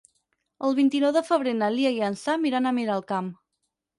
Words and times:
El 0.67 0.71
vint-i-nou 0.79 1.11
de 1.17 1.21
febrer 1.27 1.53
na 1.59 1.69
Lia 1.75 1.91
i 1.97 2.01
en 2.09 2.17
Sam 2.21 2.49
iran 2.53 2.69
a 2.71 2.75
Miralcamp. 2.81 3.31